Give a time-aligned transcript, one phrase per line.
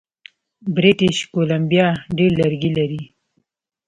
[0.75, 3.01] بریټیش کولمبیا ډیر لرګي لري.